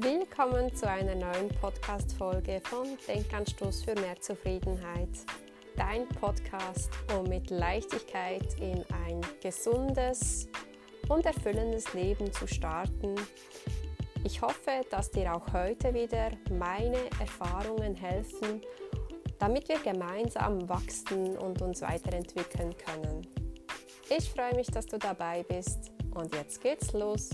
[0.00, 5.08] Willkommen zu einer neuen Podcast-Folge von Denkanstoß für mehr Zufriedenheit.
[5.76, 10.46] Dein Podcast, um mit Leichtigkeit in ein gesundes
[11.08, 13.16] und erfüllendes Leben zu starten.
[14.22, 18.60] Ich hoffe, dass dir auch heute wieder meine Erfahrungen helfen,
[19.40, 23.26] damit wir gemeinsam wachsen und uns weiterentwickeln können.
[24.16, 27.30] Ich freue mich, dass du dabei bist und jetzt geht's los.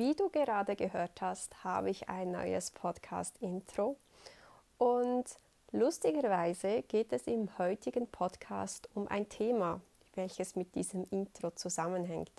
[0.00, 3.98] Wie du gerade gehört hast, habe ich ein neues Podcast-Intro
[4.78, 5.24] und
[5.72, 9.82] lustigerweise geht es im heutigen Podcast um ein Thema,
[10.14, 12.32] welches mit diesem Intro zusammenhängt.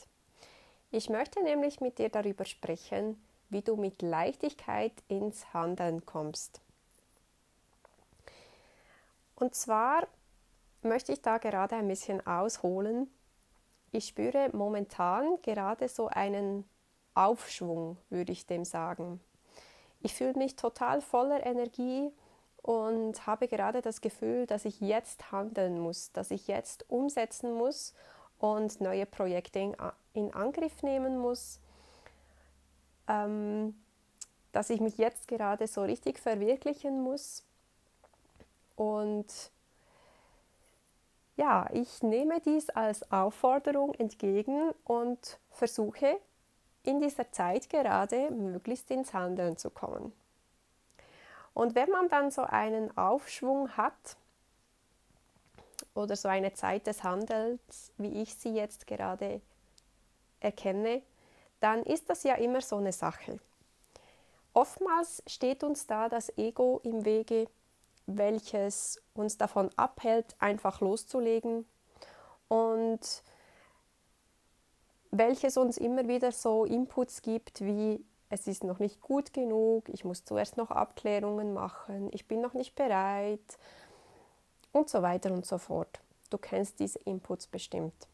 [0.90, 6.62] Ich möchte nämlich mit dir darüber sprechen, wie du mit Leichtigkeit ins Handeln kommst.
[9.36, 10.08] Und zwar
[10.82, 13.08] möchte ich da gerade ein bisschen ausholen.
[13.92, 16.66] Ich spüre momentan gerade so einen
[17.14, 19.20] Aufschwung, würde ich dem sagen.
[20.02, 22.12] Ich fühle mich total voller Energie
[22.62, 27.94] und habe gerade das Gefühl, dass ich jetzt handeln muss, dass ich jetzt umsetzen muss
[28.40, 29.74] und neue Projekte
[30.14, 31.60] in, Angriff nehmen muss,
[33.08, 33.76] ähm,
[34.52, 37.44] dass ich mich jetzt gerade so richtig verwirklichen muss.
[38.76, 39.52] Und
[41.38, 46.20] ja, ich nehme dies als Aufforderung entgegen und versuche
[46.84, 50.14] in dieser Zeit gerade möglichst ins Handeln zu kommen.
[51.54, 54.18] Und wenn man dann so einen Aufschwung hat
[55.94, 59.42] oder so eine Zeit des Handels, wie ich sie jetzt gerade
[60.40, 61.02] erkenne,
[61.60, 63.40] dann ist das ja immer so eine Sache.
[64.54, 67.48] Oftmals steht uns da das Ego im Wege,
[68.06, 71.66] welches uns davon abhält, einfach loszulegen
[72.48, 73.24] und
[75.12, 80.06] welches uns immer wieder so Inputs gibt wie es ist noch nicht gut genug, ich
[80.06, 83.58] muss zuerst noch Abklärungen machen, ich bin noch nicht bereit
[84.72, 86.00] und so weiter und so fort.
[86.30, 88.08] Du kennst diese Inputs bestimmt.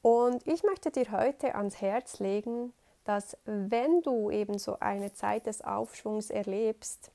[0.00, 2.72] Und ich möchte dir heute ans Herz legen,
[3.04, 7.10] dass wenn du eben so eine Zeit des Aufschwungs erlebst,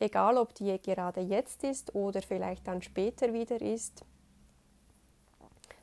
[0.00, 4.04] egal ob die gerade jetzt ist oder vielleicht dann später wieder ist,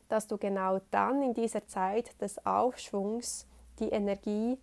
[0.10, 3.48] dass du genau dann in dieser Zeit des Aufschwungs
[3.80, 4.58] die Energie,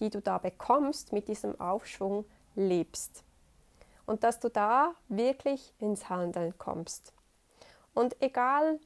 [0.00, 2.24] die du da bekommst mit diesem Aufschwung,
[2.54, 3.24] lebst.
[4.06, 7.12] Und dass du da wirklich ins Handeln kommst.
[7.94, 8.80] Und egal,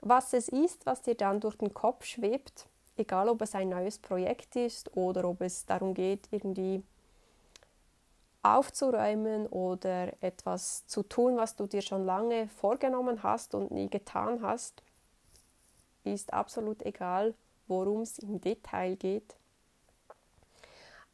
[0.00, 3.98] was es ist, was dir dann durch den Kopf schwebt, egal ob es ein neues
[3.98, 6.82] Projekt ist oder ob es darum geht, irgendwie
[8.42, 14.42] aufzuräumen oder etwas zu tun, was du dir schon lange vorgenommen hast und nie getan
[14.42, 14.82] hast,
[16.12, 17.34] ist absolut egal,
[17.66, 19.36] worum es im Detail geht.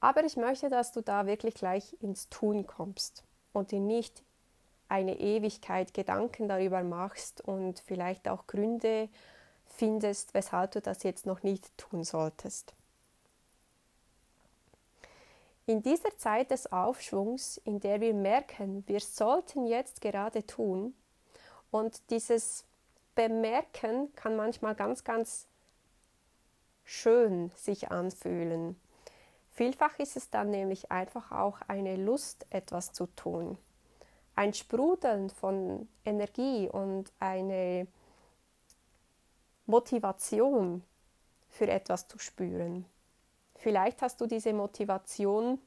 [0.00, 4.22] Aber ich möchte, dass du da wirklich gleich ins Tun kommst und dir nicht
[4.88, 9.08] eine Ewigkeit Gedanken darüber machst und vielleicht auch Gründe
[9.66, 12.74] findest, weshalb du das jetzt noch nicht tun solltest.
[15.66, 20.94] In dieser Zeit des Aufschwungs, in der wir merken, wir sollten jetzt gerade tun,
[21.74, 22.64] und dieses
[23.14, 25.46] Bemerken kann manchmal ganz, ganz
[26.84, 28.76] schön sich anfühlen.
[29.50, 33.56] Vielfach ist es dann nämlich einfach auch eine Lust, etwas zu tun.
[34.34, 37.86] Ein Sprudeln von Energie und eine
[39.66, 40.82] Motivation
[41.48, 42.84] für etwas zu spüren.
[43.54, 45.60] Vielleicht hast du diese Motivation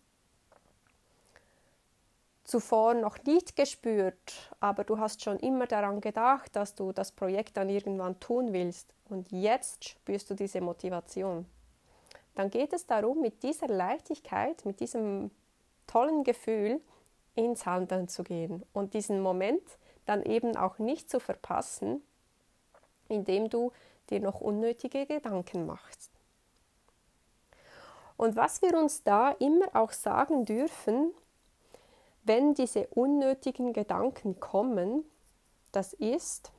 [2.47, 7.57] zuvor noch nicht gespürt, aber du hast schon immer daran gedacht, dass du das Projekt
[7.57, 11.45] dann irgendwann tun willst und jetzt spürst du diese Motivation.
[12.35, 15.29] Dann geht es darum, mit dieser Leichtigkeit, mit diesem
[15.87, 16.79] tollen Gefühl
[17.35, 19.63] ins Handeln zu gehen und diesen Moment
[20.05, 22.01] dann eben auch nicht zu verpassen,
[23.09, 23.73] indem du
[24.09, 26.11] dir noch unnötige Gedanken machst.
[28.15, 31.11] Und was wir uns da immer auch sagen dürfen,
[32.27, 35.03] wenn diese unnötigen Gedanken kommen,
[35.71, 36.51] das ist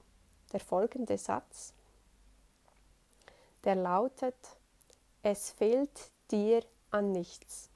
[0.53, 1.75] der folgende Satz,
[3.65, 4.37] der lautet,
[5.23, 7.71] es fehlt dir an nichts.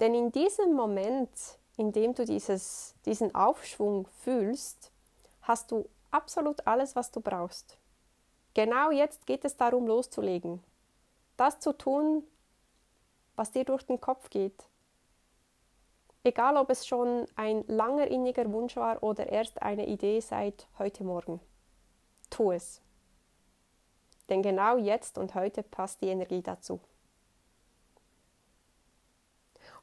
[0.00, 1.30] Denn in diesem Moment,
[1.76, 4.90] in dem du dieses, diesen Aufschwung fühlst,
[5.42, 7.78] hast du absolut alles, was du brauchst.
[8.54, 10.62] Genau jetzt geht es darum, loszulegen.
[11.36, 12.24] Das zu tun,
[13.36, 14.68] was dir durch den Kopf geht,
[16.24, 21.02] Egal, ob es schon ein langer inniger Wunsch war oder erst eine Idee seit heute
[21.02, 21.40] Morgen.
[22.30, 22.80] Tu es.
[24.28, 26.80] Denn genau jetzt und heute passt die Energie dazu.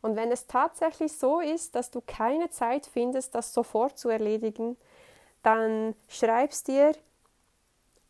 [0.02, 4.78] Und wenn es tatsächlich so ist, dass du keine Zeit findest, das sofort zu erledigen,
[5.44, 6.94] dann schreibst dir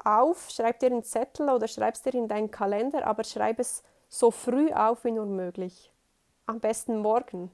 [0.03, 4.29] auf, schreib dir einen Zettel oder schreibst dir in deinen Kalender, aber schreib es so
[4.29, 5.91] früh auf wie nur möglich.
[6.45, 7.51] Am besten morgen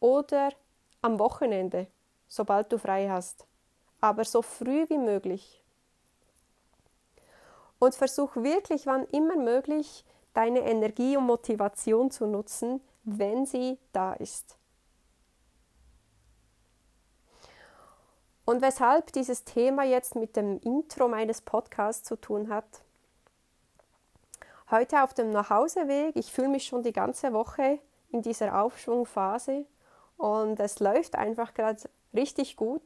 [0.00, 0.50] oder
[1.02, 1.86] am Wochenende,
[2.28, 3.46] sobald du frei hast,
[4.00, 5.62] aber so früh wie möglich.
[7.78, 10.04] Und versuch wirklich, wann immer möglich,
[10.34, 14.56] deine Energie und Motivation zu nutzen, wenn sie da ist.
[18.44, 22.64] Und weshalb dieses Thema jetzt mit dem Intro meines Podcasts zu tun hat.
[24.70, 29.66] Heute auf dem Nachhauseweg, ich fühle mich schon die ganze Woche in dieser Aufschwungphase
[30.16, 31.82] und es läuft einfach gerade
[32.14, 32.82] richtig gut.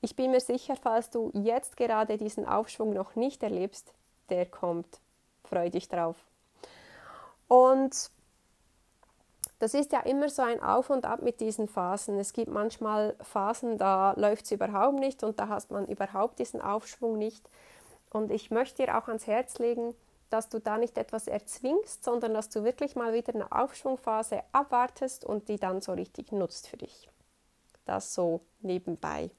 [0.00, 3.92] Ich bin mir sicher, falls du jetzt gerade diesen Aufschwung noch nicht erlebst,
[4.28, 5.00] der kommt.
[5.44, 6.16] Freu dich drauf.
[7.48, 8.10] Und
[9.58, 12.18] das ist ja immer so ein Auf und Ab mit diesen Phasen.
[12.18, 16.60] Es gibt manchmal Phasen, da läuft es überhaupt nicht und da hast man überhaupt diesen
[16.60, 17.48] Aufschwung nicht.
[18.10, 19.94] Und ich möchte dir auch ans Herz legen,
[20.30, 25.24] dass du da nicht etwas erzwingst, sondern dass du wirklich mal wieder eine Aufschwungphase abwartest
[25.24, 27.08] und die dann so richtig nutzt für dich.
[27.84, 29.30] Das so nebenbei.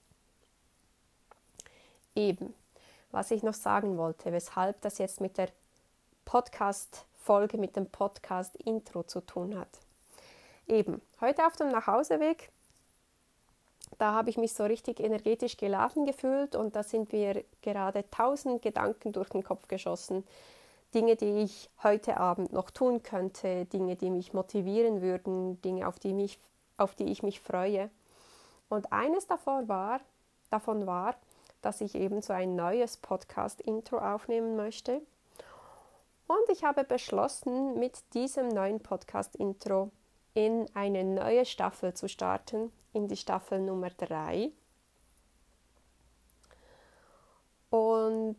[2.15, 2.53] Eben,
[3.11, 5.49] was ich noch sagen wollte, weshalb das jetzt mit der
[6.25, 9.69] Podcast-Folge, mit dem Podcast-Intro zu tun hat.
[10.67, 12.51] Eben, heute auf dem Nachhauseweg,
[13.97, 18.61] da habe ich mich so richtig energetisch geladen gefühlt und da sind mir gerade tausend
[18.61, 20.23] Gedanken durch den Kopf geschossen.
[20.93, 25.99] Dinge, die ich heute Abend noch tun könnte, Dinge, die mich motivieren würden, Dinge, auf
[25.99, 26.39] die, mich,
[26.77, 27.89] auf die ich mich freue.
[28.69, 30.01] Und eines davon war,
[30.49, 31.15] davon war,
[31.61, 35.01] dass ich eben so ein neues Podcast-Intro aufnehmen möchte.
[36.27, 39.91] Und ich habe beschlossen, mit diesem neuen Podcast-Intro
[40.33, 44.51] in eine neue Staffel zu starten, in die Staffel Nummer 3.
[47.69, 48.37] Und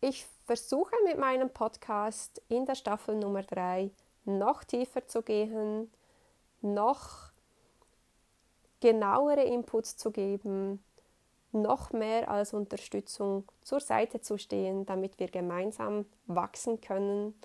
[0.00, 3.90] ich versuche mit meinem Podcast in der Staffel Nummer 3
[4.24, 5.92] noch tiefer zu gehen,
[6.62, 7.32] noch
[8.80, 10.82] genauere Inputs zu geben,
[11.52, 17.38] noch mehr als Unterstützung zur Seite zu stehen, damit wir gemeinsam wachsen können.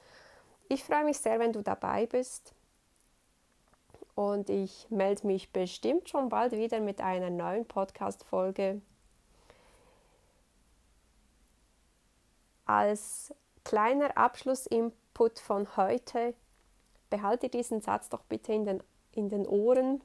[0.70, 2.54] Ich freue mich sehr, wenn du dabei bist
[4.16, 8.82] und ich melde mich bestimmt schon bald wieder mit einer neuen Podcast-Folge.
[12.66, 13.34] Als
[13.64, 16.34] kleiner Abschlussinput von heute,
[17.10, 20.02] behalte diesen Satz doch bitte in den, in den Ohren,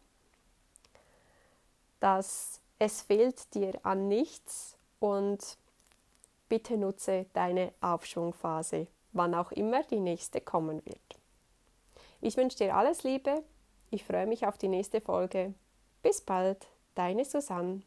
[2.00, 5.58] dass es fehlt dir an nichts und
[6.48, 11.20] bitte nutze deine Aufschwungphase, wann auch immer die nächste kommen wird.
[12.20, 13.42] Ich wünsche dir alles Liebe
[13.90, 15.54] ich freue mich auf die nächste Folge.
[16.02, 17.82] Bis bald, deine Susanne.